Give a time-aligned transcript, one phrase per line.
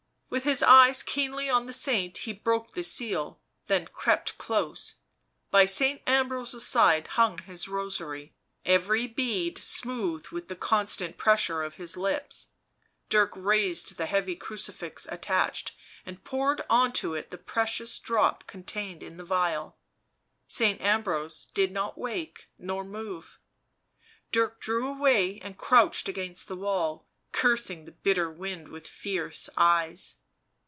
[0.31, 4.95] With his eyes keenly on the saint he broke the seal, then crept close.
[5.51, 8.33] By Saint Ambrose's side hung his rosary,
[8.63, 12.53] every bead smooth with the constant pressure of his lips;
[13.09, 15.73] Dirk raised the heavy crucifix attached,
[16.05, 19.75] and poured on to it the precious drop con tained in the phial.
[20.47, 23.37] Saint Ambrose did not wake nor move;
[24.31, 30.17] Dirk drew away and crouched against the wall, cursing the bitter wind with fierce eyes.